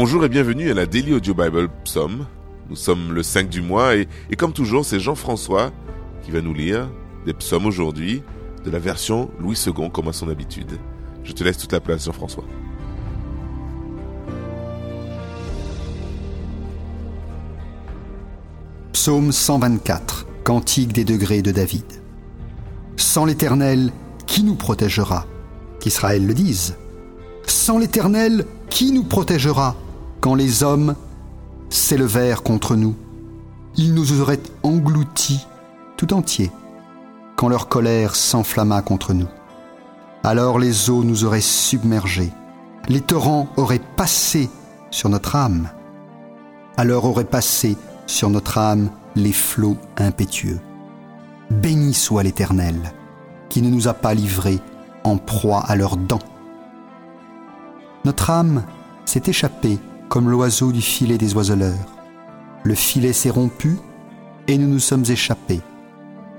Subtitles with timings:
[0.00, 2.24] Bonjour et bienvenue à la Daily Audio Bible Psaume.
[2.70, 4.06] Nous sommes le 5 du mois et,
[4.38, 5.72] comme toujours, c'est Jean-François
[6.22, 6.88] qui va nous lire
[7.26, 8.22] des psaumes aujourd'hui
[8.64, 10.78] de la version Louis II comme à son habitude.
[11.24, 12.44] Je te laisse toute la place Jean-François.
[18.92, 21.86] Psaume 124, Cantique des degrés de David.
[22.94, 23.90] Sans l'Éternel,
[24.28, 25.26] qui nous protégera?
[25.80, 26.76] Qu'Israël le dise.
[27.48, 29.74] Sans l'Éternel, qui nous protégera?
[30.20, 30.94] Quand les hommes
[31.70, 32.94] s'élevèrent contre nous
[33.76, 35.46] Ils nous auraient engloutis
[35.96, 36.50] tout entiers
[37.36, 39.28] quand leur colère s'enflamma contre nous.
[40.24, 42.32] Alors les eaux nous auraient submergés,
[42.88, 44.50] les torrents auraient passé
[44.90, 45.68] sur notre âme.
[46.76, 50.58] Alors auraient passé sur notre âme les flots impétueux.
[51.50, 52.92] Béni soit l'Éternel,
[53.48, 54.58] qui ne nous a pas livrés
[55.04, 56.18] en proie à leurs dents.
[58.04, 58.64] Notre âme
[59.04, 59.78] s'est échappée
[60.08, 61.86] comme l'oiseau du filet des oiseleurs.
[62.64, 63.76] Le filet s'est rompu
[64.46, 65.60] et nous nous sommes échappés.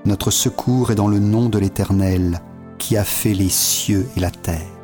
[0.05, 2.41] Notre secours est dans le nom de l'Éternel
[2.77, 4.78] qui a fait les cieux et la terre.